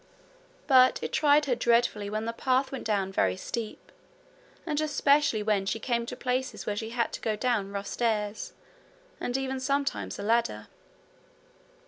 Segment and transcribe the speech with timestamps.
[0.65, 3.91] But it tried her dreadfully when the path went down very steep,
[4.65, 8.53] and especially When she came to places where she had to go down rough stairs,
[9.19, 10.69] and even sometimes a ladder.